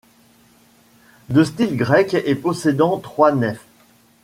[1.29, 3.63] De style grec et possédant trois nefs.